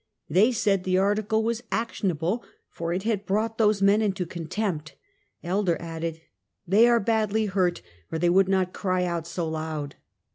They 0.27 0.51
said 0.51 0.83
the 0.83 0.97
article 0.97 1.43
was 1.43 1.61
actionable, 1.71 2.43
for 2.71 2.91
it 2.91 3.03
had 3.03 3.23
brought 3.27 3.59
those 3.59 3.83
men 3.83 4.01
into 4.01 4.25
contempt. 4.25 4.95
Elder 5.43 5.77
added:" 5.79 6.21
They 6.67 6.87
are 6.87 6.99
badly 6.99 7.45
hurt, 7.45 7.83
or 8.11 8.17
they 8.17 8.27
would 8.31 8.49
not 8.49 8.73
cry 8.73 9.03
out 9.05 9.27
so 9.27 9.47
loud." 9.47 9.93